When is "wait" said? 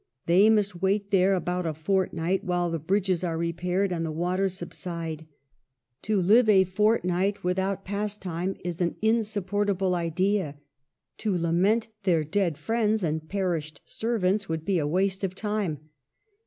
0.81-1.11